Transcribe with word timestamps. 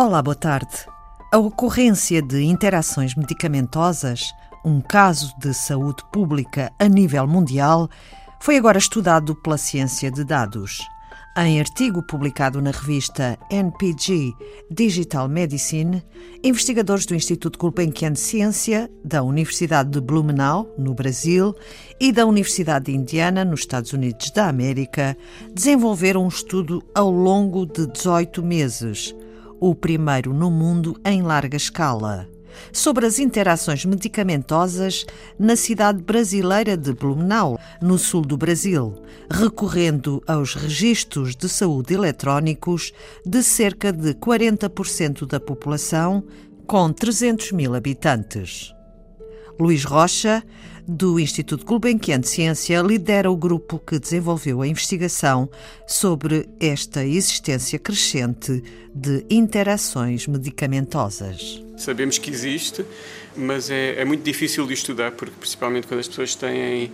Olá, 0.00 0.22
boa 0.22 0.36
tarde. 0.36 0.86
A 1.32 1.38
ocorrência 1.38 2.22
de 2.22 2.44
interações 2.44 3.16
medicamentosas, 3.16 4.32
um 4.64 4.80
caso 4.80 5.36
de 5.40 5.52
saúde 5.52 6.04
pública 6.12 6.72
a 6.78 6.86
nível 6.86 7.26
mundial, 7.26 7.90
foi 8.38 8.56
agora 8.56 8.78
estudado 8.78 9.34
pela 9.34 9.58
ciência 9.58 10.08
de 10.08 10.22
dados. 10.22 10.86
Em 11.36 11.58
artigo 11.58 12.00
publicado 12.00 12.62
na 12.62 12.70
revista 12.70 13.36
NPG 13.50 14.34
Digital 14.70 15.28
Medicine, 15.28 16.00
investigadores 16.44 17.04
do 17.04 17.16
Instituto 17.16 17.58
Gulbenkian 17.58 18.12
de 18.12 18.20
Ciência, 18.20 18.88
da 19.04 19.24
Universidade 19.24 19.90
de 19.90 20.00
Blumenau, 20.00 20.72
no 20.78 20.94
Brasil, 20.94 21.52
e 22.00 22.12
da 22.12 22.24
Universidade 22.24 22.84
de 22.84 22.96
Indiana, 22.96 23.44
nos 23.44 23.60
Estados 23.60 23.92
Unidos 23.92 24.30
da 24.30 24.48
América, 24.48 25.16
desenvolveram 25.52 26.24
um 26.24 26.28
estudo 26.28 26.84
ao 26.94 27.10
longo 27.10 27.66
de 27.66 27.84
18 27.88 28.44
meses, 28.44 29.12
o 29.60 29.74
primeiro 29.74 30.32
no 30.32 30.50
mundo 30.50 30.98
em 31.04 31.22
larga 31.22 31.56
escala 31.56 32.28
sobre 32.72 33.06
as 33.06 33.18
interações 33.18 33.84
medicamentosas 33.84 35.06
na 35.38 35.56
cidade 35.56 36.02
brasileira 36.02 36.76
de 36.76 36.92
Blumenau, 36.92 37.58
no 37.80 37.98
sul 37.98 38.22
do 38.22 38.36
Brasil, 38.36 38.94
recorrendo 39.30 40.22
aos 40.26 40.54
registros 40.54 41.36
de 41.36 41.48
saúde 41.48 41.94
eletrónicos 41.94 42.92
de 43.24 43.42
cerca 43.42 43.92
de 43.92 44.14
40% 44.14 45.26
da 45.26 45.38
população, 45.40 46.24
com 46.66 46.92
300 46.92 47.52
mil 47.52 47.74
habitantes. 47.74 48.74
Luís 49.58 49.84
Rocha, 49.84 50.42
do 50.88 51.20
Instituto 51.20 51.66
Gulbenkian 51.66 52.18
de 52.20 52.28
Ciência, 52.28 52.80
lidera 52.80 53.30
o 53.30 53.36
grupo 53.36 53.78
que 53.78 53.98
desenvolveu 53.98 54.62
a 54.62 54.66
investigação 54.66 55.46
sobre 55.86 56.48
esta 56.58 57.04
existência 57.04 57.78
crescente 57.78 58.64
de 58.94 59.22
interações 59.28 60.26
medicamentosas. 60.26 61.62
Sabemos 61.76 62.16
que 62.16 62.30
existe, 62.30 62.84
mas 63.36 63.70
é, 63.70 64.00
é, 64.00 64.04
muito 64.04 64.24
difícil 64.24 64.66
de 64.66 64.72
estudar, 64.72 65.12
porque 65.12 65.34
principalmente 65.38 65.86
quando 65.86 66.00
as 66.00 66.08
pessoas 66.08 66.34
têm 66.34 66.90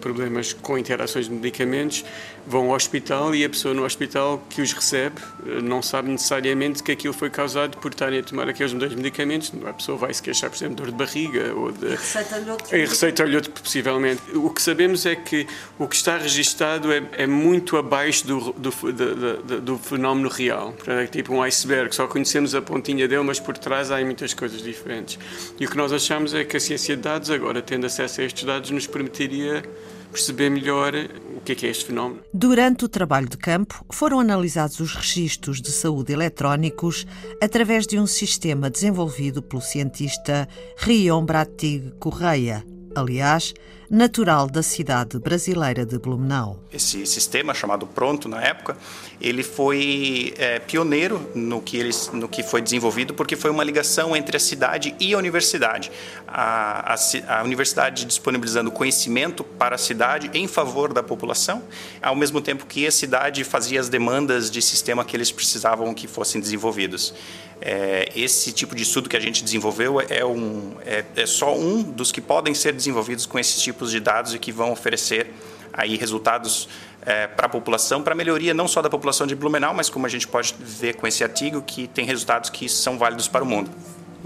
problemas 0.00 0.52
com 0.52 0.78
interações 0.78 1.26
de 1.26 1.32
medicamentos, 1.32 2.04
vão 2.46 2.70
ao 2.70 2.76
hospital 2.76 3.34
e 3.34 3.44
a 3.44 3.48
pessoa 3.48 3.74
no 3.74 3.84
hospital 3.84 4.42
que 4.48 4.62
os 4.62 4.72
recebe 4.72 5.20
uh, 5.20 5.60
não 5.60 5.82
sabe 5.82 6.08
necessariamente 6.08 6.82
que 6.82 6.92
aquilo 6.92 7.12
foi 7.12 7.28
causado 7.28 7.76
por 7.78 7.90
estarem 7.90 8.20
a 8.20 8.22
tomar 8.22 8.48
aqueles 8.48 8.72
dois 8.72 8.94
medicamentos. 8.94 9.52
A 9.66 9.72
pessoa 9.72 9.98
vai 9.98 10.14
se 10.14 10.22
queixar, 10.22 10.48
por 10.48 10.56
exemplo, 10.56 10.76
de 10.76 10.82
dor 10.82 10.90
de 10.92 10.96
barriga 10.96 11.54
ou 11.54 11.72
de. 11.72 11.86
E 11.86 11.90
receita-lhe 11.90 12.50
outro. 12.50 12.76
E 12.76 12.80
receita-lhe 12.80 13.36
outro, 13.36 13.50
possivelmente. 13.50 14.22
O 14.34 14.50
que 14.50 14.62
sabemos 14.62 15.04
é 15.06 15.16
que 15.16 15.46
o 15.78 15.88
que 15.88 15.96
está 15.96 16.16
registado 16.16 16.92
é, 16.92 17.02
é 17.12 17.26
muito 17.26 17.76
abaixo 17.76 18.26
do, 18.26 18.52
do, 18.52 18.70
do, 18.70 19.42
do, 19.42 19.60
do 19.60 19.78
fenómeno 19.78 20.28
real. 20.28 20.74
É 20.86 21.06
tipo 21.06 21.34
um 21.34 21.42
iceberg, 21.42 21.94
só 21.94 22.06
conhecemos 22.06 22.54
a 22.54 22.62
pontinha 22.62 23.08
dele, 23.08 23.24
mas 23.24 23.40
por 23.40 23.58
trás 23.58 23.90
há 23.90 24.00
muitas 24.00 24.32
coisas 24.32 24.62
diferentes. 24.62 25.18
E 25.58 25.66
o 25.66 25.70
que 25.70 25.76
nós 25.76 25.92
achamos 25.92 26.34
é 26.34 26.44
que 26.44 26.56
a 26.56 26.60
ciência 26.60 26.96
de 26.96 27.02
dados, 27.02 27.30
agora 27.30 27.60
tendo 27.60 27.86
acesso 27.86 28.20
a 28.20 28.24
estes 28.24 28.44
dados, 28.44 28.70
nos 28.70 28.86
permitiria 28.86 29.64
perceber 30.06 30.50
melhor 30.50 30.92
o 31.36 31.40
que 31.40 31.52
é, 31.52 31.54
que 31.54 31.66
é 31.66 31.70
este 31.70 31.86
fenómeno. 31.86 32.20
Durante 32.32 32.84
o 32.84 32.88
trabalho 32.88 33.28
de 33.28 33.36
campo, 33.36 33.84
foram 33.90 34.20
analisados 34.20 34.80
os 34.80 34.94
registros 34.94 35.60
de 35.60 35.70
saúde 35.70 36.12
eletrónicos 36.12 37.06
através 37.42 37.86
de 37.86 37.98
um 37.98 38.06
sistema 38.06 38.70
desenvolvido 38.70 39.42
pelo 39.42 39.62
cientista 39.62 40.48
Rion 40.78 41.24
Bratig 41.24 41.92
Correia 41.98 42.64
aliás, 42.96 43.54
natural 43.90 44.48
da 44.48 44.62
cidade 44.62 45.18
brasileira 45.18 45.84
de 45.84 45.98
Blumenau. 45.98 46.58
Esse 46.72 47.06
sistema, 47.06 47.54
chamado 47.54 47.86
Pronto 47.86 48.28
na 48.28 48.42
época, 48.42 48.76
ele 49.20 49.42
foi 49.42 50.34
é, 50.36 50.58
pioneiro 50.58 51.30
no 51.34 51.60
que, 51.60 51.76
ele, 51.76 51.90
no 52.12 52.28
que 52.28 52.42
foi 52.42 52.60
desenvolvido, 52.60 53.14
porque 53.14 53.36
foi 53.36 53.50
uma 53.50 53.64
ligação 53.64 54.16
entre 54.16 54.36
a 54.36 54.40
cidade 54.40 54.94
e 55.00 55.14
a 55.14 55.18
universidade. 55.18 55.90
A, 56.26 56.94
a, 56.94 57.38
a 57.38 57.42
universidade 57.42 58.04
disponibilizando 58.04 58.70
conhecimento 58.70 59.42
para 59.42 59.76
a 59.76 59.78
cidade 59.78 60.30
em 60.34 60.46
favor 60.46 60.92
da 60.92 61.02
população, 61.02 61.62
ao 62.02 62.16
mesmo 62.16 62.40
tempo 62.40 62.66
que 62.66 62.86
a 62.86 62.90
cidade 62.90 63.44
fazia 63.44 63.80
as 63.80 63.88
demandas 63.88 64.50
de 64.50 64.60
sistema 64.60 65.04
que 65.04 65.16
eles 65.16 65.30
precisavam 65.30 65.92
que 65.94 66.06
fossem 66.06 66.40
desenvolvidos. 66.40 67.14
É, 67.60 68.12
esse 68.14 68.52
tipo 68.52 68.74
de 68.74 68.82
estudo 68.82 69.08
que 69.08 69.16
a 69.16 69.20
gente 69.20 69.42
desenvolveu 69.42 69.98
é, 70.00 70.24
um, 70.24 70.74
é, 70.84 71.04
é 71.16 71.26
só 71.26 71.56
um 71.56 71.82
dos 71.82 72.12
que 72.12 72.20
podem 72.20 72.54
ser 72.54 72.72
desenvolvidos 72.72 73.24
com 73.24 73.38
esses 73.38 73.62
tipos 73.76 73.90
de 73.90 74.00
dados 74.00 74.34
e 74.34 74.38
que 74.38 74.50
vão 74.50 74.72
oferecer 74.72 75.30
aí 75.70 75.96
resultados 75.96 76.66
é, 77.02 77.26
para 77.26 77.44
a 77.44 77.48
população, 77.48 78.02
para 78.02 78.14
melhoria 78.14 78.54
não 78.54 78.66
só 78.66 78.80
da 78.80 78.88
população 78.88 79.26
de 79.26 79.34
Blumenau, 79.34 79.74
mas 79.74 79.90
como 79.90 80.06
a 80.06 80.08
gente 80.08 80.26
pode 80.26 80.54
ver 80.58 80.96
com 80.96 81.06
esse 81.06 81.22
artigo, 81.22 81.60
que 81.60 81.86
tem 81.86 82.06
resultados 82.06 82.48
que 82.48 82.68
são 82.68 82.96
válidos 82.96 83.28
para 83.28 83.44
o 83.44 83.46
mundo. 83.46 83.70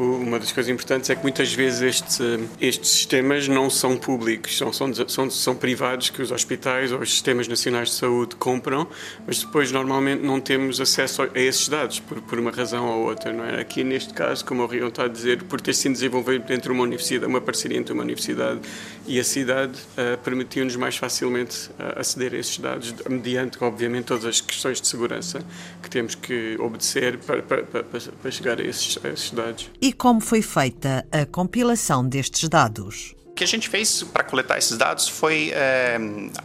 Uma 0.00 0.38
das 0.38 0.50
coisas 0.50 0.72
importantes 0.72 1.11
é 1.11 1.15
que 1.15 1.21
muitas 1.21 1.53
vezes 1.53 1.83
estes, 1.83 2.21
estes 2.59 2.88
sistemas 2.88 3.47
não 3.47 3.69
são 3.69 3.99
públicos, 3.99 4.56
são, 4.56 4.72
são, 4.72 4.91
são, 5.06 5.28
são 5.28 5.55
privados 5.55 6.09
que 6.09 6.22
os 6.22 6.33
hospitais 6.33 6.91
ou 6.91 7.00
os 7.00 7.11
sistemas 7.11 7.47
nacionais 7.47 7.91
de 7.91 7.97
saúde 7.97 8.34
compram, 8.37 8.88
mas 9.27 9.44
depois 9.44 9.71
normalmente 9.71 10.22
não 10.22 10.41
temos 10.41 10.81
acesso 10.81 11.25
a 11.25 11.28
esses 11.34 11.69
dados 11.69 12.00
por, 12.00 12.19
por 12.22 12.38
uma 12.38 12.50
razão 12.50 12.88
ou 12.88 13.09
outra. 13.09 13.31
Não 13.31 13.44
é? 13.44 13.61
Aqui 13.61 13.84
neste 13.84 14.15
caso, 14.15 14.43
como 14.43 14.62
o 14.62 14.66
Rion 14.66 14.88
está 14.88 15.05
a 15.05 15.09
dizer, 15.09 15.43
por 15.43 15.61
ter 15.61 15.75
sido 15.75 15.93
desenvolvido 15.93 16.50
entre 16.50 16.72
uma 16.72 16.82
universidade, 16.82 17.27
uma 17.27 17.41
parceria 17.43 17.77
entre 17.77 17.93
uma 17.93 18.03
universidade 18.03 18.61
e 19.06 19.21
a 19.21 19.25
cidade, 19.25 19.78
uh, 19.99 20.17
permitiu-nos 20.25 20.77
mais 20.77 20.97
facilmente 20.97 21.69
uh, 21.72 22.00
aceder 22.00 22.32
a 22.32 22.38
esses 22.38 22.56
dados, 22.56 22.94
mediante, 23.06 23.62
obviamente, 23.62 24.06
todas 24.06 24.25
as 24.25 24.41
questões 24.41 24.81
de 24.81 24.88
segurança 24.88 25.44
que 25.82 25.91
temos 25.91 26.15
que 26.15 26.56
obedecer 26.59 27.19
para, 27.19 27.43
para, 27.43 27.65
para, 27.65 27.84
para 27.84 28.31
chegar 28.31 28.59
a 28.59 28.65
esses, 28.65 28.99
a 29.05 29.09
esses 29.11 29.31
dados. 29.31 29.69
E 29.82 29.90
e 29.91 29.93
como 29.93 30.21
foi 30.21 30.41
feita 30.41 31.05
a 31.11 31.27
compilação 31.27 32.09
destes 32.09 32.49
dados. 32.49 33.12
O 33.27 33.33
que 33.34 33.43
a 33.43 33.47
gente 33.47 33.69
fez 33.69 34.05
para 34.05 34.23
coletar 34.23 34.56
esses 34.56 34.78
dados 34.78 35.09
foi 35.09 35.51
é, 35.53 35.99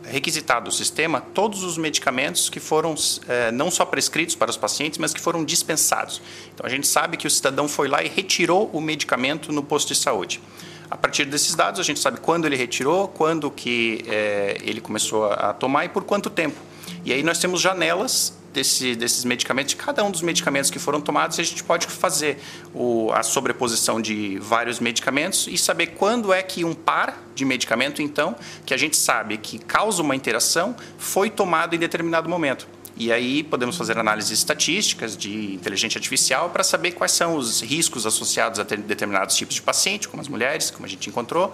requisitar 0.06 0.64
do 0.64 0.72
sistema 0.72 1.22
todos 1.22 1.64
os 1.64 1.78
medicamentos 1.78 2.50
que 2.50 2.60
foram 2.60 2.96
é, 3.28 3.52
não 3.52 3.70
só 3.70 3.86
prescritos 3.86 4.34
para 4.34 4.50
os 4.50 4.58
pacientes, 4.58 4.98
mas 4.98 5.14
que 5.14 5.22
foram 5.22 5.46
dispensados. 5.46 6.24
Então 6.56 6.66
a 6.66 6.70
gente 6.70 6.88
sabe 6.88 7.18
que 7.18 7.28
o 7.28 7.30
cidadão 7.30 7.68
foi 7.68 7.88
lá 7.88 8.02
e 8.02 8.08
retirou 8.08 8.68
o 8.74 8.82
medicamento 8.82 9.52
no 9.52 9.62
posto 9.62 9.90
de 9.90 10.00
saúde. 10.00 10.42
A 10.90 10.98
partir 10.98 11.26
desses 11.26 11.54
dados, 11.54 11.80
a 11.80 11.84
gente 11.84 12.00
sabe 12.00 12.20
quando 12.20 12.46
ele 12.46 12.56
retirou, 12.56 13.08
quando 13.10 13.52
que 13.52 14.04
é, 14.08 14.58
ele 14.64 14.82
começou 14.82 15.32
a 15.32 15.54
tomar 15.54 15.86
e 15.86 15.90
por 15.90 16.04
quanto 16.04 16.32
tempo. 16.32 16.60
E 17.04 17.14
aí 17.14 17.22
nós 17.22 17.38
temos 17.38 17.62
janelas 17.62 18.34
desse, 18.56 18.96
desses 18.96 19.26
medicamentos, 19.26 19.72
de 19.72 19.76
cada 19.76 20.04
um 20.04 20.10
dos 20.10 20.22
medicamentos 20.22 20.72
que 20.72 20.80
foram 20.80 21.02
tomados, 21.02 21.38
a 21.38 21.44
gente 21.44 21.64
pode 21.64 21.88
fazer 21.88 22.40
o, 22.74 23.12
a 23.12 23.22
sobreposição 23.22 24.02
de 24.02 24.40
vários 24.40 24.80
medicamentos 24.80 25.46
e 25.48 25.58
saber 25.58 25.88
quando 25.88 26.34
é 26.34 26.42
que 26.42 26.64
um 26.64 26.74
par 26.74 27.22
de 27.36 27.44
medicamento, 27.44 28.02
então, 28.02 28.36
que 28.66 28.74
a 28.74 28.78
gente 28.78 28.96
sabe 28.96 29.38
que 29.38 29.60
causa 29.60 30.02
uma 30.02 30.16
interação, 30.16 30.76
foi 30.98 31.30
tomado 31.30 31.76
em 31.76 31.80
determinado 31.80 32.30
momento. 32.30 32.66
E 32.98 33.12
aí 33.12 33.44
podemos 33.44 33.76
fazer 33.76 33.98
análises 33.98 34.32
estatísticas 34.32 35.18
de 35.18 35.54
inteligência 35.54 35.98
artificial 35.98 36.50
para 36.50 36.64
saber 36.64 36.92
quais 36.92 37.12
são 37.12 37.36
os 37.36 37.62
riscos 37.62 38.06
associados 38.06 38.58
a 38.58 38.64
determinados 38.64 39.36
tipos 39.36 39.56
de 39.56 39.62
paciente, 39.62 40.08
como 40.08 40.22
as 40.22 40.30
mulheres, 40.30 40.72
como 40.72 40.86
a 40.86 40.90
gente 40.90 41.10
encontrou, 41.10 41.54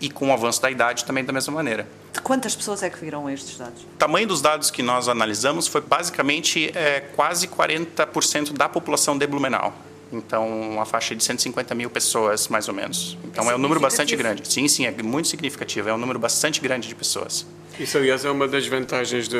e 0.00 0.10
com 0.10 0.28
o 0.28 0.32
avanço 0.32 0.60
da 0.62 0.70
idade 0.70 1.04
também 1.04 1.24
da 1.24 1.32
mesma 1.32 1.52
maneira. 1.52 1.86
De 2.12 2.20
quantas 2.20 2.54
pessoas 2.54 2.82
é 2.82 2.90
que 2.90 2.98
viram 2.98 3.28
estes 3.28 3.58
dados? 3.58 3.82
O 3.82 3.96
tamanho 3.98 4.26
dos 4.26 4.40
dados 4.40 4.70
que 4.70 4.82
nós 4.82 5.08
analisamos 5.08 5.66
foi 5.66 5.80
basicamente 5.80 6.70
é, 6.76 7.00
quase 7.00 7.46
40% 7.48 8.52
da 8.52 8.68
população 8.68 9.16
de 9.16 9.26
Blumenau. 9.26 9.74
Então, 10.12 10.48
uma 10.48 10.86
faixa 10.86 11.14
de 11.14 11.22
150 11.22 11.74
mil 11.74 11.90
pessoas, 11.90 12.48
mais 12.48 12.66
ou 12.66 12.74
menos. 12.74 13.16
Então, 13.24 13.48
é, 13.50 13.52
é 13.52 13.56
um 13.56 13.58
número 13.58 13.78
bastante 13.78 14.16
grande. 14.16 14.50
Sim, 14.50 14.66
sim, 14.66 14.86
é 14.86 15.02
muito 15.02 15.28
significativo. 15.28 15.88
É 15.88 15.94
um 15.94 15.98
número 15.98 16.18
bastante 16.18 16.60
grande 16.60 16.88
de 16.88 16.94
pessoas. 16.94 17.44
Isso, 17.78 17.96
aliás, 17.96 18.24
é 18.24 18.30
uma 18.30 18.48
das 18.48 18.66
vantagens 18.66 19.28
da, 19.28 19.38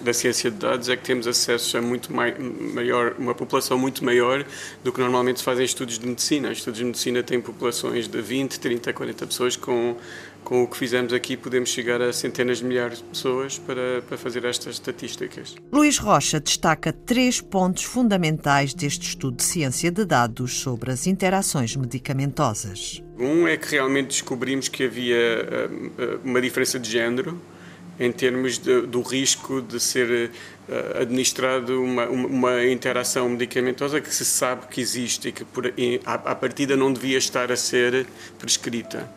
da 0.00 0.12
ciência 0.12 0.50
de 0.50 0.56
dados, 0.56 0.88
é 0.88 0.96
que 0.96 1.04
temos 1.04 1.26
acesso 1.26 1.76
a 1.76 1.82
muito 1.82 2.12
mai, 2.12 2.34
maior, 2.38 3.14
uma 3.18 3.34
população 3.34 3.78
muito 3.78 4.02
maior 4.04 4.44
do 4.82 4.92
que 4.92 5.00
normalmente 5.00 5.40
se 5.40 5.44
fazem 5.44 5.64
estudos 5.64 5.98
de 5.98 6.06
medicina. 6.06 6.50
Estudos 6.50 6.78
de 6.78 6.84
medicina 6.84 7.22
têm 7.22 7.40
populações 7.40 8.08
de 8.08 8.20
20, 8.20 8.58
30, 8.58 8.92
40 8.92 9.26
pessoas. 9.26 9.56
Com, 9.56 9.96
com 10.42 10.62
o 10.62 10.68
que 10.68 10.76
fizemos 10.76 11.12
aqui, 11.12 11.36
podemos 11.36 11.68
chegar 11.68 12.00
a 12.00 12.12
centenas 12.12 12.58
de 12.58 12.64
milhares 12.64 12.98
de 12.98 13.04
pessoas 13.04 13.58
para, 13.58 14.00
para 14.08 14.16
fazer 14.16 14.44
estas 14.44 14.74
estatísticas. 14.74 15.54
Luís 15.72 15.98
Rocha 15.98 16.40
destaca 16.40 16.92
três 16.92 17.40
pontos 17.40 17.82
fundamentais 17.82 18.72
deste 18.72 19.08
estudo 19.08 19.36
de 19.36 19.42
ciência 19.42 19.90
de 19.90 20.04
dados 20.04 20.60
sobre 20.60 20.92
as 20.92 21.06
interações 21.06 21.76
medicamentosas. 21.76 23.02
Um 23.18 23.48
é 23.48 23.56
que 23.56 23.70
realmente 23.70 24.08
descobrimos 24.08 24.68
que 24.68 24.84
havia 24.84 25.16
eh, 25.16 25.68
eh, 25.98 26.18
uma 26.22 26.40
diferença 26.40 26.78
de 26.78 26.90
género 26.90 27.40
em 27.98 28.12
termos 28.12 28.58
de, 28.58 28.82
do 28.82 29.00
risco 29.00 29.62
de 29.62 29.80
ser 29.80 30.30
uh, 30.68 31.00
administrado 31.00 31.82
uma, 31.82 32.06
uma, 32.06 32.62
interação 32.66 33.26
medicamentosa 33.26 34.02
que 34.02 34.14
se 34.14 34.22
sabe 34.22 34.66
que 34.66 34.82
existe 34.82 35.28
e 35.28 35.32
que 35.32 35.46
por, 35.46 35.72
e, 35.78 35.98
à, 36.04 36.12
à 36.12 36.34
partida 36.34 36.76
não 36.76 36.92
devia 36.92 37.16
estar 37.16 37.50
a 37.50 37.56
ser 37.56 38.06
prescrita. 38.38 39.10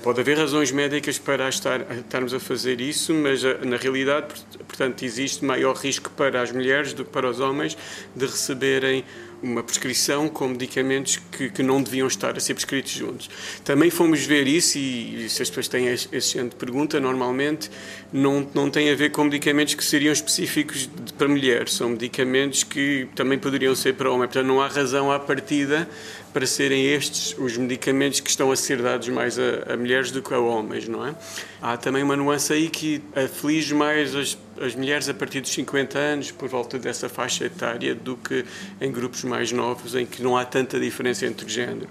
Pode 0.00 0.20
haver 0.20 0.38
razões 0.38 0.70
médicas 0.70 1.18
para 1.18 1.48
estar, 1.48 1.80
estarmos 1.90 2.32
a 2.32 2.38
fazer 2.38 2.80
isso, 2.80 3.12
mas 3.12 3.42
na 3.64 3.76
realidade, 3.76 4.28
portanto, 4.68 5.02
existe 5.02 5.44
maior 5.44 5.74
risco 5.74 6.08
para 6.10 6.40
as 6.40 6.52
mulheres 6.52 6.92
do 6.92 7.04
que 7.04 7.10
para 7.10 7.28
os 7.28 7.40
homens 7.40 7.76
de 8.14 8.24
receberem 8.24 9.04
uma 9.42 9.62
prescrição 9.62 10.28
com 10.28 10.48
medicamentos 10.48 11.20
que, 11.30 11.50
que, 11.50 11.62
não 11.62 11.82
deviam 11.82 12.06
estar 12.06 12.36
a 12.36 12.40
ser 12.40 12.54
prescritos 12.54 12.92
juntos. 12.92 13.28
Também 13.64 13.90
fomos 13.90 14.24
ver 14.24 14.46
isso, 14.46 14.78
e, 14.78 15.24
e 15.24 15.28
se 15.28 15.42
as 15.42 15.48
pessoas 15.48 15.68
têm 15.68 15.86
esse 15.88 16.20
género 16.20 16.50
de 16.50 16.56
pergunta, 16.56 17.00
normalmente 17.00 17.70
não, 18.12 18.46
não 18.54 18.70
tem 18.70 18.90
a 18.90 18.94
ver 18.94 19.10
com 19.10 19.24
medicamentos 19.24 19.74
que 19.74 19.84
seriam 19.84 20.12
específicos 20.12 20.88
de, 21.04 21.12
para 21.14 21.28
mulheres, 21.28 21.74
são 21.74 21.90
medicamentos 21.90 22.62
que 22.62 23.08
também 23.14 23.38
poderiam 23.38 23.74
ser 23.74 23.94
para 23.94 24.10
homem. 24.10 24.28
Portanto, 24.28 24.46
não 24.46 24.60
há 24.60 24.68
razão 24.68 25.10
à 25.10 25.18
partida 25.18 25.88
para 26.32 26.46
serem 26.46 26.86
estes 26.86 27.36
os 27.38 27.56
medicamentos 27.56 28.20
que 28.20 28.30
estão 28.30 28.50
a 28.50 28.56
ser 28.56 28.80
dados 28.80 29.08
mais 29.08 29.38
a, 29.38 29.74
a 29.74 29.76
mulheres 29.76 30.10
do 30.10 30.22
que 30.22 30.32
a 30.32 30.38
homens, 30.38 30.88
não 30.88 31.06
é? 31.06 31.14
Há 31.60 31.76
também 31.76 32.02
uma 32.02 32.16
nuance 32.16 32.52
aí 32.52 32.68
que 32.68 33.02
aflige 33.14 33.74
mais 33.74 34.14
as, 34.14 34.38
as 34.60 34.74
mulheres 34.74 35.08
a 35.08 35.14
partir 35.14 35.40
dos 35.40 35.52
50 35.52 35.98
anos, 35.98 36.30
por 36.30 36.48
volta 36.48 36.78
dessa 36.78 37.08
faixa 37.08 37.44
etária, 37.44 37.94
do 37.94 38.16
que 38.16 38.44
em 38.80 38.90
grupos 38.90 39.24
mais 39.24 39.31
novos, 39.52 39.94
em 39.94 40.04
que 40.04 40.22
não 40.22 40.36
há 40.36 40.44
tanta 40.44 40.78
diferença 40.78 41.24
entre 41.24 41.48
género. 41.48 41.88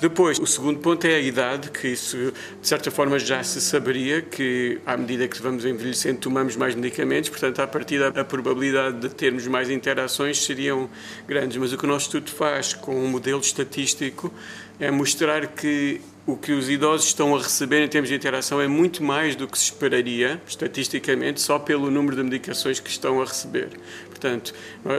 Depois, 0.00 0.38
o 0.38 0.46
segundo 0.46 0.78
ponto 0.78 1.04
é 1.08 1.16
a 1.16 1.18
idade, 1.18 1.70
que 1.72 1.88
isso 1.88 2.16
de 2.62 2.68
certa 2.68 2.88
forma 2.88 3.18
já 3.18 3.42
se 3.42 3.60
saberia 3.60 4.22
que 4.22 4.78
à 4.86 4.96
medida 4.96 5.26
que 5.26 5.42
vamos 5.42 5.64
envelhecendo 5.64 6.20
tomamos 6.20 6.54
mais 6.54 6.76
medicamentos, 6.76 7.30
portanto, 7.30 7.58
a 7.60 7.66
partir 7.66 7.98
da 7.98 8.20
a 8.20 8.24
probabilidade 8.24 9.00
de 9.00 9.08
termos 9.08 9.44
mais 9.48 9.68
interações 9.68 10.40
seriam 10.44 10.88
grandes. 11.26 11.56
Mas 11.56 11.72
o 11.72 11.76
que 11.76 11.84
o 11.84 11.88
nosso 11.88 12.06
estudo 12.06 12.30
faz 12.30 12.74
com 12.74 12.94
um 12.94 13.08
modelo 13.08 13.40
estatístico 13.40 14.32
é 14.78 14.88
mostrar 14.88 15.48
que 15.48 16.00
o 16.28 16.36
que 16.36 16.52
os 16.52 16.68
idosos 16.68 17.06
estão 17.06 17.34
a 17.34 17.38
receber 17.38 17.82
em 17.82 17.88
termos 17.88 18.10
de 18.10 18.14
interação 18.14 18.60
é 18.60 18.68
muito 18.68 19.02
mais 19.02 19.34
do 19.34 19.48
que 19.48 19.58
se 19.58 19.64
esperaria, 19.64 20.40
estatisticamente, 20.46 21.40
só 21.40 21.58
pelo 21.58 21.90
número 21.90 22.14
de 22.14 22.22
medicações 22.22 22.78
que 22.78 22.90
estão 22.90 23.20
a 23.20 23.24
receber. 23.24 23.70
Portanto, 24.18 24.52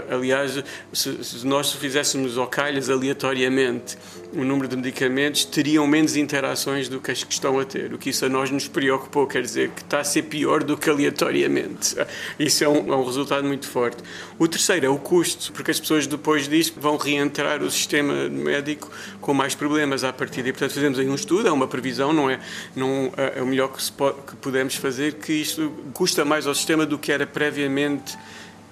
aliás, 0.09 0.63
se, 0.93 1.23
se 1.23 1.45
nós 1.45 1.73
fizéssemos 1.73 2.37
ao 2.37 2.47
calhas 2.47 2.89
aleatoriamente 2.89 3.97
o 4.31 4.45
número 4.45 4.67
de 4.67 4.77
medicamentos, 4.77 5.43
teriam 5.43 5.85
menos 5.85 6.15
interações 6.15 6.87
do 6.87 7.01
que 7.01 7.11
as 7.11 7.23
que 7.23 7.33
estão 7.33 7.59
a 7.59 7.65
ter. 7.65 7.93
O 7.93 7.97
que 7.97 8.11
isso 8.11 8.25
a 8.25 8.29
nós 8.29 8.49
nos 8.49 8.67
preocupou, 8.67 9.27
quer 9.27 9.41
dizer 9.41 9.71
que 9.71 9.81
está 9.81 9.99
a 9.99 10.03
ser 10.03 10.23
pior 10.23 10.63
do 10.63 10.77
que 10.77 10.89
aleatoriamente. 10.89 11.95
Isso 12.39 12.63
é 12.63 12.69
um, 12.69 12.93
é 12.93 12.95
um 12.95 13.03
resultado 13.03 13.45
muito 13.45 13.67
forte. 13.67 14.01
O 14.37 14.47
terceiro 14.47 14.85
é 14.85 14.89
o 14.89 14.97
custo, 14.97 15.51
porque 15.51 15.71
as 15.71 15.79
pessoas 15.79 16.07
depois 16.07 16.47
disso 16.47 16.73
vão 16.77 16.95
reentrar 16.95 17.61
o 17.61 17.69
sistema 17.69 18.29
médico 18.29 18.89
com 19.19 19.33
mais 19.33 19.53
problemas 19.53 20.05
à 20.05 20.13
partida. 20.13 20.47
E, 20.47 20.53
portanto, 20.53 20.73
fazemos 20.73 20.97
aí 20.97 21.09
um 21.09 21.15
estudo, 21.15 21.47
é 21.47 21.51
uma 21.51 21.67
previsão, 21.67 22.13
não 22.13 22.29
é, 22.29 22.39
não, 22.73 23.11
é, 23.17 23.39
é 23.39 23.41
o 23.41 23.45
melhor 23.45 23.69
que, 23.69 23.91
pode, 23.91 24.21
que 24.21 24.35
podemos 24.37 24.75
fazer, 24.75 25.15
que 25.15 25.33
isto 25.33 25.73
custa 25.93 26.23
mais 26.23 26.47
ao 26.47 26.55
sistema 26.55 26.85
do 26.85 26.97
que 26.97 27.11
era 27.11 27.27
previamente 27.27 28.17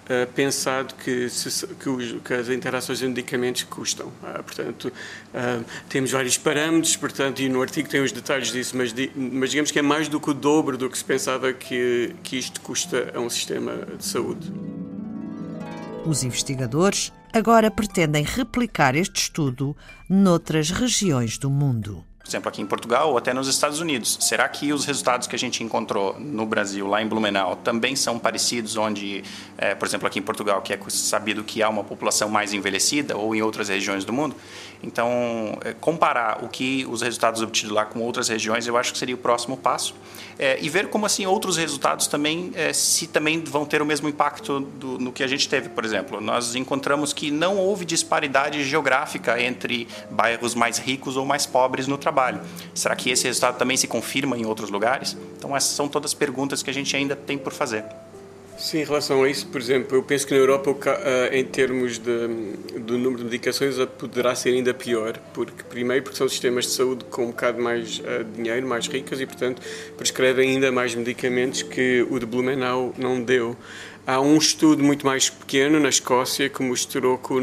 Uh, 0.08 0.26
pensado 0.34 0.96
que, 0.96 1.30
se, 1.30 1.68
que, 1.68 1.90
os, 1.90 2.22
que, 2.24 2.34
as 2.34 2.48
interações 2.48 3.00
de 3.00 3.08
medicamentos 3.10 3.64
custam. 3.64 4.08
Uh, 4.08 4.42
portanto, 4.42 4.86
uh, 4.86 5.66
temos 5.90 6.12
vários 6.12 6.38
parâmetros, 6.38 6.96
portanto, 6.96 7.42
e 7.42 7.50
no 7.50 7.62
artigo 7.62 7.90
tem 7.90 8.02
os 8.02 8.14
detalhes 8.14 8.50
disso, 8.50 8.78
mas, 8.78 8.94
di, 8.94 9.12
mas, 9.14 9.50
digamos 9.50 9.70
que 9.70 9.80
é 9.80 9.82
mais 9.82 10.08
do 10.08 10.18
que 10.18 10.30
o 10.30 10.34
dobro 10.34 10.78
do 10.78 10.90
que 10.90 10.98
se 10.98 11.04
pensava 11.04 11.52
que, 11.52 12.16
que 12.24 12.38
isto 12.38 12.62
custa 12.62 13.12
a 13.14 13.20
um 13.20 13.30
sistema 13.30 13.74
de 13.98 14.06
saúde. 14.06 14.50
Os 16.06 16.24
investigadores 16.24 17.12
agora 17.34 17.70
pretendem 17.70 18.24
replicar 18.24 18.96
este 18.96 19.24
estudo 19.24 19.76
noutras 20.08 20.70
regiões 20.70 21.38
do 21.38 21.50
mundo 21.50 22.06
por 22.28 22.32
exemplo, 22.32 22.50
aqui 22.50 22.62
em 22.62 22.66
Portugal 22.66 23.12
ou 23.12 23.18
até 23.18 23.34
nos 23.34 23.48
Estados 23.48 23.80
Unidos. 23.80 24.18
Será 24.20 24.50
que 24.50 24.74
os 24.74 24.84
resultados 24.84 25.28
que 25.28 25.36
a 25.36 25.40
gente 25.40 25.64
encontrou 25.64 26.20
no 26.20 26.46
Brasil, 26.46 26.86
lá 26.86 27.02
em 27.02 27.08
Blumenau, 27.08 27.56
também 27.56 27.96
são 27.96 28.20
parecidos, 28.20 28.76
onde, 28.76 29.24
é, 29.58 29.74
por 29.74 29.88
exemplo, 29.88 30.06
aqui 30.06 30.20
em 30.20 30.22
Portugal, 30.22 30.62
que 30.62 30.74
é 30.74 30.80
sabido 30.90 31.42
que 31.42 31.64
há 31.64 31.70
uma 31.70 31.86
população 31.86 32.28
mais 32.28 32.52
envelhecida, 32.52 33.16
ou 33.16 33.34
em 33.34 33.42
outras 33.42 33.70
regiões 33.70 34.04
do 34.04 34.12
mundo? 34.12 34.36
Então, 34.84 35.58
é, 35.64 35.74
comparar 35.74 36.44
o 36.44 36.50
que 36.50 36.86
os 36.90 37.02
resultados 37.02 37.42
obtidos 37.42 37.72
lá 37.72 37.86
com 37.86 38.02
outras 38.02 38.28
regiões, 38.28 38.68
eu 38.68 38.76
acho 38.76 38.92
que 38.92 39.00
seria 39.00 39.16
o 39.16 39.18
próximo 39.18 39.56
passo. 39.56 39.96
É, 40.38 40.60
e 40.62 40.70
ver 40.70 40.90
como 40.90 41.06
assim 41.06 41.26
outros 41.26 41.58
resultados 41.58 42.08
também, 42.08 42.52
se 42.74 43.08
também 43.08 43.42
vão 43.44 43.66
ter 43.66 43.82
o 43.82 43.86
mesmo 43.86 44.08
impacto 44.08 44.60
do, 44.60 45.00
no 45.00 45.12
que 45.12 45.24
a 45.24 45.28
gente 45.28 45.50
teve. 45.50 45.70
Por 45.70 45.84
exemplo, 45.84 46.22
nós 46.22 46.54
encontramos 46.54 47.12
que 47.12 47.32
não 47.32 47.58
houve 47.58 47.86
disparidade 47.86 48.64
geográfica 48.64 49.42
entre 49.42 49.88
bairros 50.12 50.54
mais 50.54 50.78
ricos 50.78 51.18
ou 51.18 51.26
mais 51.26 51.48
pobres 51.48 51.88
no 51.88 51.98
trabalho. 51.98 52.17
Será 52.74 52.96
que 52.96 53.10
esse 53.10 53.26
resultado 53.26 53.58
também 53.58 53.78
se 53.78 53.88
confirma 53.88 54.38
em 54.38 54.46
outros 54.46 54.70
lugares? 54.70 55.16
Então, 55.38 55.56
essas 55.56 55.72
são 55.72 55.88
todas 55.88 56.14
perguntas 56.14 56.64
que 56.64 56.70
a 56.70 56.74
gente 56.74 56.96
ainda 56.96 57.16
tem 57.16 57.38
por 57.38 57.54
fazer. 57.54 57.84
Sim, 58.58 58.80
em 58.80 58.84
relação 58.84 59.24
a 59.24 59.30
isso, 59.30 59.46
por 59.48 59.62
exemplo, 59.62 59.96
eu 59.96 60.02
penso 60.02 60.26
que 60.26 60.34
na 60.34 60.40
Europa, 60.40 60.76
em 61.32 61.46
termos 61.46 62.00
de, 62.00 62.28
do 62.80 62.98
número 62.98 63.18
de 63.18 63.26
medicações, 63.26 63.76
poderá 64.00 64.34
ser 64.34 64.50
ainda 64.50 64.74
pior, 64.74 65.16
porque 65.32 65.62
primeiro 65.64 66.04
porque 66.04 66.18
são 66.18 66.28
sistemas 66.28 66.66
de 66.66 66.72
saúde 66.72 67.06
com 67.06 67.26
um 67.26 67.28
bocado 67.28 67.62
mais 67.62 68.00
uh, 68.00 68.24
dinheiro, 68.36 68.68
mais 68.68 68.88
ricos 68.88 69.22
e, 69.22 69.28
portanto, 69.28 69.62
prescrevem 69.96 70.50
ainda 70.50 70.72
mais 70.72 70.96
medicamentos 70.96 71.62
que 71.62 72.04
o 72.10 72.18
de 72.18 72.26
Blumenau 72.26 72.96
não 72.98 73.22
deu. 73.22 73.56
Há 74.08 74.20
um 74.20 74.38
estudo 74.38 74.84
muito 74.84 75.06
mais 75.06 75.30
pequeno 75.30 75.80
na 75.80 75.90
Escócia 75.90 76.50
que 76.50 76.64
mostrou 76.64 77.20
que 77.20 77.34
o 77.34 77.42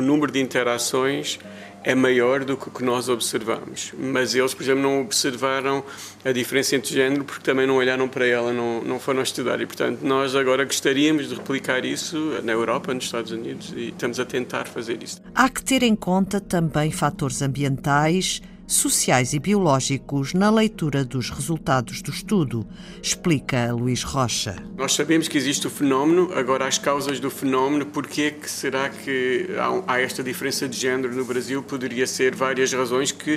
número 0.00 0.32
de 0.32 0.40
interações 0.40 1.38
é 1.84 1.94
maior 1.94 2.44
do 2.44 2.56
que 2.56 2.68
o 2.68 2.70
que 2.70 2.82
nós 2.82 3.08
observamos. 3.08 3.92
Mas 3.96 4.34
eles, 4.34 4.54
por 4.54 4.62
exemplo, 4.62 4.82
não 4.82 5.02
observaram 5.02 5.84
a 6.24 6.32
diferença 6.32 6.74
entre 6.74 6.94
género 6.94 7.24
porque 7.24 7.44
também 7.44 7.66
não 7.66 7.76
olharam 7.76 8.08
para 8.08 8.26
ela, 8.26 8.52
não, 8.52 8.82
não 8.82 8.98
foram 8.98 9.22
estudar. 9.22 9.60
E, 9.60 9.66
portanto, 9.66 10.00
nós 10.02 10.34
agora 10.34 10.64
gostaríamos 10.64 11.28
de 11.28 11.34
replicar 11.34 11.84
isso 11.84 12.16
na 12.42 12.52
Europa, 12.52 12.92
nos 12.94 13.04
Estados 13.04 13.30
Unidos, 13.30 13.72
e 13.76 13.88
estamos 13.88 14.18
a 14.18 14.24
tentar 14.24 14.66
fazer 14.66 15.02
isso. 15.02 15.20
Há 15.34 15.48
que 15.48 15.62
ter 15.62 15.82
em 15.82 15.94
conta 15.94 16.40
também 16.40 16.90
fatores 16.90 17.42
ambientais 17.42 18.40
sociais 18.66 19.32
e 19.32 19.38
biológicos 19.38 20.32
na 20.32 20.50
leitura 20.50 21.04
dos 21.04 21.30
resultados 21.30 22.00
do 22.02 22.10
estudo, 22.10 22.66
explica 23.02 23.72
Luís 23.72 24.02
Rocha. 24.02 24.56
Nós 24.76 24.94
sabemos 24.94 25.28
que 25.28 25.36
existe 25.36 25.66
o 25.66 25.70
fenómeno, 25.70 26.30
agora 26.34 26.66
as 26.66 26.78
causas 26.78 27.20
do 27.20 27.30
fenómeno, 27.30 27.86
porque 27.86 28.22
é 28.22 28.30
que 28.30 28.50
será 28.50 28.88
que 28.88 29.48
há 29.86 30.00
esta 30.00 30.22
diferença 30.22 30.68
de 30.68 30.76
género 30.78 31.14
no 31.14 31.24
Brasil? 31.24 31.62
Poderia 31.62 32.06
ser 32.06 32.34
várias 32.34 32.72
razões 32.72 33.12
que 33.12 33.34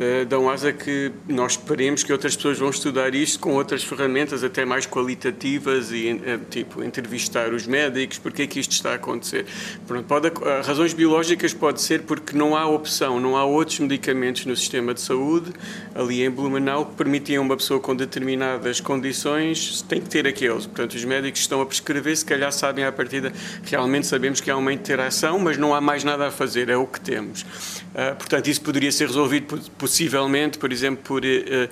uh, 0.00 0.26
dão 0.26 0.48
asa 0.48 0.72
que 0.72 1.12
nós 1.28 1.52
esperemos 1.52 2.02
que 2.02 2.12
outras 2.12 2.36
pessoas 2.36 2.58
vão 2.58 2.70
estudar 2.70 3.14
isto 3.14 3.38
com 3.40 3.54
outras 3.54 3.84
ferramentas 3.84 4.42
até 4.42 4.64
mais 4.64 4.86
qualitativas 4.86 5.90
e 5.92 6.12
uh, 6.12 6.40
tipo 6.48 6.82
entrevistar 6.82 7.52
os 7.52 7.66
médicos, 7.66 8.18
porque 8.18 8.42
é 8.42 8.46
que 8.46 8.58
isto 8.58 8.72
está 8.72 8.92
a 8.92 8.94
acontecer. 8.94 9.46
Pronto, 9.86 10.06
pode, 10.06 10.28
uh, 10.28 10.62
razões 10.64 10.94
biológicas 10.94 11.52
pode 11.52 11.80
ser 11.80 12.02
porque 12.02 12.36
não 12.36 12.56
há 12.56 12.66
opção, 12.66 13.20
não 13.20 13.36
há 13.36 13.44
outros 13.44 13.78
medicamentos 13.80 14.46
no 14.46 14.56
sistema 14.60 14.94
de 14.94 15.00
saúde, 15.00 15.52
ali 15.94 16.22
em 16.22 16.30
Blumenau, 16.30 16.86
que 16.86 16.94
permitiam 16.94 17.42
uma 17.42 17.56
pessoa 17.56 17.80
com 17.80 17.96
determinadas 17.96 18.80
condições, 18.80 19.82
tem 19.82 20.00
que 20.00 20.08
ter 20.08 20.26
aqueles. 20.26 20.66
Portanto, 20.66 20.94
os 20.94 21.04
médicos 21.04 21.40
estão 21.40 21.60
a 21.60 21.66
prescrever, 21.66 22.16
se 22.16 22.24
calhar 22.24 22.52
sabem 22.52 22.84
à 22.84 22.92
partida, 22.92 23.32
realmente 23.64 24.06
sabemos 24.06 24.40
que 24.40 24.50
há 24.50 24.56
uma 24.56 24.72
interação, 24.72 25.38
mas 25.38 25.56
não 25.56 25.74
há 25.74 25.80
mais 25.80 26.04
nada 26.04 26.28
a 26.28 26.30
fazer, 26.30 26.68
é 26.68 26.76
o 26.76 26.86
que 26.86 27.00
temos. 27.00 27.42
Uh, 27.42 28.14
portanto, 28.16 28.48
isso 28.48 28.60
poderia 28.60 28.92
ser 28.92 29.06
resolvido 29.06 29.58
possivelmente, 29.76 30.58
por 30.58 30.70
exemplo, 30.70 31.02
por 31.02 31.24
uh, 31.24 31.26
uh, 31.26 31.68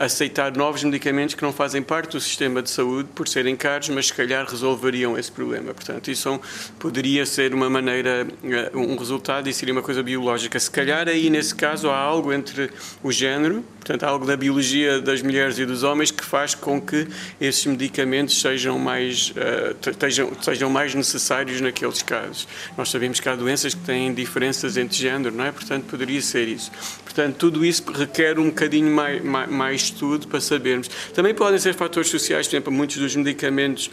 aceitar 0.00 0.56
novos 0.56 0.82
medicamentos 0.82 1.34
que 1.34 1.42
não 1.42 1.52
fazem 1.52 1.82
parte 1.82 2.12
do 2.12 2.20
sistema 2.20 2.62
de 2.62 2.70
saúde 2.70 3.08
por 3.14 3.28
serem 3.28 3.54
caros, 3.54 3.88
mas 3.88 4.06
se 4.06 4.14
calhar 4.14 4.46
resolveriam 4.48 5.18
esse 5.18 5.30
problema. 5.30 5.72
Portanto, 5.74 6.10
isso 6.10 6.40
poderia 6.78 7.26
ser 7.26 7.54
uma 7.54 7.68
maneira, 7.68 8.26
um 8.74 8.96
resultado 8.96 9.48
e 9.48 9.52
seria 9.52 9.72
uma 9.72 9.82
coisa 9.82 10.02
biológica. 10.02 10.58
Se 10.58 10.70
calhar 10.70 11.08
aí, 11.08 11.30
nesse 11.30 11.54
caso, 11.54 11.88
há 11.90 11.96
algo 12.14 12.32
entre 12.32 12.70
o 13.02 13.10
género, 13.10 13.64
portanto, 13.74 14.04
algo 14.04 14.24
da 14.24 14.36
biologia 14.36 15.00
das 15.00 15.20
mulheres 15.20 15.58
e 15.58 15.66
dos 15.66 15.82
homens 15.82 16.10
que 16.10 16.24
faz 16.24 16.54
com 16.54 16.80
que 16.80 17.06
esses 17.40 17.66
medicamentos 17.66 18.40
sejam 18.40 18.78
mais, 18.78 19.30
uh, 19.30 20.42
sejam 20.42 20.70
mais 20.70 20.94
necessários 20.94 21.60
naqueles 21.60 22.02
casos. 22.02 22.46
Nós 22.78 22.90
sabemos 22.90 23.20
que 23.20 23.28
há 23.28 23.34
doenças 23.34 23.74
que 23.74 23.80
têm 23.80 24.14
diferenças 24.14 24.76
entre 24.76 24.96
género, 24.96 25.34
não 25.34 25.44
é? 25.44 25.52
Portanto, 25.52 25.84
poderia 25.84 26.22
ser 26.22 26.46
isso. 26.46 26.70
Portanto, 27.02 27.36
tudo 27.36 27.64
isso 27.64 27.84
requer 27.92 28.38
um 28.38 28.46
bocadinho 28.46 28.90
mais, 28.90 29.22
mais, 29.22 29.50
mais 29.50 29.80
estudo 29.82 30.28
para 30.28 30.40
sabermos. 30.40 30.88
Também 31.12 31.34
podem 31.34 31.58
ser 31.58 31.74
fatores 31.74 32.08
sociais, 32.08 32.46
por 32.46 32.54
exemplo, 32.54 32.72
muitos 32.72 32.96
dos 32.96 33.14
medicamentos 33.16 33.90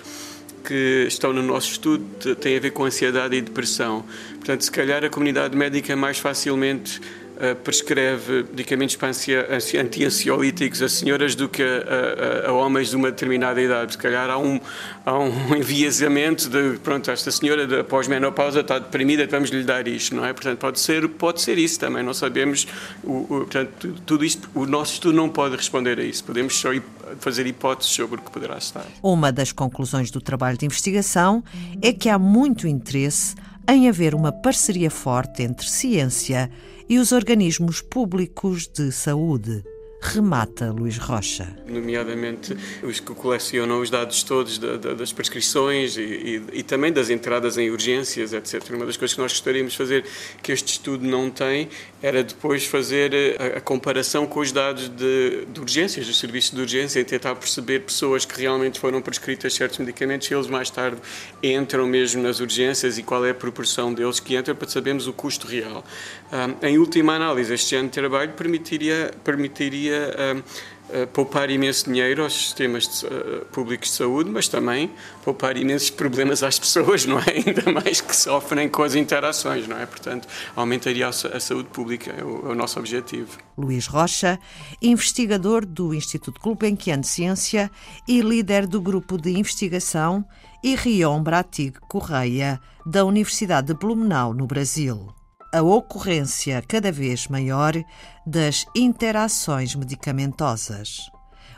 que 0.63 1.06
estão 1.08 1.34
no 1.34 1.42
nosso 1.42 1.72
estudo 1.72 2.36
têm 2.36 2.56
a 2.56 2.60
ver 2.60 2.72
com 2.72 2.86
ansiedade 2.86 3.36
e 3.36 3.42
depressão. 3.42 4.06
Portanto, 4.36 4.62
se 4.62 4.72
calhar 4.72 5.04
a 5.04 5.10
comunidade 5.10 5.56
médica 5.56 5.96
mais 5.96 6.20
facilmente 6.20 7.01
prescreve 7.64 8.46
medicamentos 8.50 8.98
anti-ansiolíticos 9.80 10.82
a 10.82 10.90
senhoras 10.90 11.36
do 11.36 11.50
que 11.50 11.64
a, 11.64 12.46
a, 12.46 12.50
a, 12.50 12.54
homens 12.54 12.90
de 12.90 12.96
uma 12.96 13.10
determinada 13.10 13.62
idade. 13.62 13.94
Se 13.94 13.98
calhar 13.98 14.30
há 14.30 14.38
um, 14.38 14.60
há 15.06 15.18
um 15.18 15.56
enviesamento 15.58 16.50
de, 16.50 16.78
pronto, 16.80 17.10
esta 17.10 17.32
senhora 17.32 17.82
após 17.82 18.08
menopausa 18.08 18.62
está 18.62 18.80
deprimida, 18.80 19.26
vamos 19.28 19.50
lhe 19.50 19.64
dar 19.64 19.88
isto, 19.88 20.16
não 20.16 20.26
é? 20.26 20.34
Portanto, 20.34 20.60
pode 20.60 20.80
ser, 20.80 21.08
pode 21.10 21.42
ser 21.42 21.58
isso 21.58 21.80
também, 21.80 22.04
não 22.04 22.14
sabemos, 22.14 22.68
o, 23.04 23.12
o, 23.12 23.26
portanto, 23.28 23.96
tudo 24.06 24.24
isto, 24.24 24.50
o 24.54 24.66
nosso 24.66 24.94
estudo 24.94 25.16
não 25.16 25.30
pode 25.30 25.56
responder 25.56 26.00
a 26.00 26.04
isso, 26.04 26.24
podemos 26.24 26.56
só 26.56 26.70
fazer 27.20 27.46
hipóteses 27.46 27.92
sobre 27.94 28.20
o 28.20 28.24
que 28.24 28.32
poderá 28.32 28.58
estar. 28.58 28.86
Uma 29.02 29.32
das 29.32 29.52
conclusões 29.52 30.12
do 30.12 30.22
trabalho 30.22 30.58
de 30.58 30.66
investigação 30.66 31.44
é 31.82 31.92
que 31.92 32.10
há 32.10 32.18
muito 32.18 32.68
interesse 32.68 33.36
em 33.68 33.88
haver 33.88 34.15
uma 34.15 34.32
parceria 34.32 34.89
forte 34.89 35.44
entre 35.44 35.70
ciência 35.70 36.50
e 36.89 36.98
os 36.98 37.12
organismos 37.12 37.82
públicos 37.82 38.68
de 38.68 38.91
saúde 38.91 39.63
remata 40.01 40.72
Luís 40.72 40.98
Rocha. 40.98 41.55
Nomeadamente 41.67 42.58
os 42.81 43.00
que 43.00 43.13
colecionam 43.13 43.79
os 43.79 43.91
dados 43.91 44.24
todos 44.24 44.58
da, 44.58 44.75
da, 44.75 44.93
das 44.96 45.13
prescrições 45.13 45.96
e, 45.96 46.01
e, 46.01 46.43
e, 46.53 46.63
também 46.63 46.91
das 46.91 47.12
entradas 47.12 47.55
em 47.58 47.70
urgências, 47.70 48.34
etc. 48.34 48.62
Uma 48.72 48.88
das 48.88 48.98
coisas 48.98 49.13
que 49.13 49.22
nós 49.22 49.31
gostaríamos 49.31 49.74
de 49.74 49.77
fazer 49.77 50.03
que 50.41 50.51
este 50.51 50.74
estudo 50.74 51.05
não 51.05 51.29
tem 51.29 51.70
era 52.01 52.24
depois 52.24 52.65
fazer 52.65 53.12
a, 53.39 53.58
a 53.58 53.62
comparação 53.62 54.25
com 54.25 54.39
os 54.39 54.51
dados 54.51 54.89
de, 54.89 55.46
de, 55.46 55.60
urgências, 55.60 56.08
dos 56.08 56.17
serviços 56.17 56.51
de 56.51 56.62
urgência 56.62 57.00
e 57.00 57.03
tentar 57.03 57.36
perceber 57.36 57.81
pessoas 57.81 58.25
que 58.25 58.41
realmente 58.41 58.79
foram 58.79 59.01
prescritas 59.01 59.53
certos 59.53 59.77
medicamentos 59.77 60.29
e 60.29 60.34
eles 60.34 60.48
mais 60.48 60.72
tarde 60.72 60.98
entram 61.43 61.86
mesmo 61.86 62.24
nas 62.24 62.39
urgências 62.39 62.98
e 62.98 63.03
qual 63.03 63.24
é 63.24 63.29
a 63.29 63.36
proporção 63.36 63.93
deles 63.93 64.20
que 64.20 64.36
entram 64.36 64.55
para 64.55 64.67
sabermos 64.67 65.05
o 65.05 65.13
custo 65.13 65.46
real. 65.46 65.84
Um, 66.31 66.67
em 66.67 66.77
última 66.79 67.13
análise, 67.13 67.53
este 67.53 67.75
ano 67.75 67.88
de 67.88 67.93
trabalho 67.93 68.31
permitiria, 68.34 69.12
permitiria 69.24 69.91
uh, 69.92 71.08
poupar 71.08 71.50
imenso 71.50 71.86
dinheiro 71.86 72.24
aos 72.24 72.34
sistemas 72.34 72.88
de, 72.88 73.06
uh, 73.06 73.46
públicos 73.52 73.90
de 73.90 73.96
saúde, 73.96 74.30
mas 74.30 74.48
também 74.48 74.92
poupar 75.24 75.56
imensos 75.58 75.90
problemas 75.90 76.44
às 76.44 76.58
pessoas, 76.60 77.06
não 77.06 77.20
é? 77.20 77.44
Ainda 77.46 77.72
mais 77.72 78.02
que 78.02 78.16
sofrem 78.16 78.68
com 78.68 78.84
as 78.84 78.96
interações, 78.96 79.68
não 79.68 79.78
é? 79.78 79.86
Portanto, 79.86 80.28
aumentaria 80.56 81.06
a, 81.06 81.10
a 81.10 81.40
saúde 81.40 81.70
pública, 81.70 82.12
é 82.12 82.24
o, 82.24 82.48
é 82.48 82.52
o, 82.52 82.56
nosso 82.56 82.80
objetivo. 82.80 83.38
Luís 83.58 83.88
Rocha, 83.88 84.40
investigador 84.82 85.66
do 85.66 85.94
Instituto 85.94 86.42
Gulbenkian 86.42 87.00
de 87.00 87.08
Ciência 87.08 87.72
e 88.08 88.22
líder 88.22 88.68
do 88.68 88.82
grupo 88.82 89.18
de 89.18 89.32
investigação, 89.32 90.26
e 90.64 90.76
Rion 90.76 91.24
Bratig 91.24 91.80
Correia, 91.88 92.60
da 92.86 93.04
Universidade 93.04 93.68
de 93.68 93.74
Blumenau, 93.74 94.34
no 94.34 94.46
Brasil 94.46 95.14
a 95.53 95.62
ocorrência 95.62 96.63
cada 96.67 96.91
vez 96.91 97.27
maior 97.27 97.74
das 98.25 98.65
interações 98.75 99.75
medicamentosas. 99.75 101.12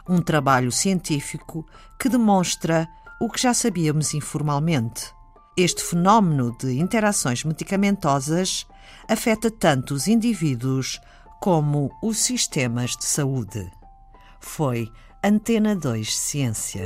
Um 0.07 0.21
trabalho 0.21 0.71
científico 0.71 1.65
que 2.00 2.09
demonstra 2.09 2.88
o 3.21 3.29
que 3.29 3.41
já 3.41 3.53
sabíamos 3.53 4.13
informalmente. 4.13 5.13
Este 5.55 5.83
fenómeno 5.83 6.55
de 6.57 6.79
interações 6.79 7.43
medicamentosas 7.43 8.65
afeta 9.07 9.51
tanto 9.51 9.93
os 9.93 10.07
indivíduos 10.07 11.00
como 11.39 11.91
os 12.01 12.17
sistemas 12.17 12.97
de 12.97 13.05
saúde. 13.05 13.71
Foi 14.39 14.89
Antena 15.23 15.75
2 15.75 16.17
Ciência. 16.17 16.85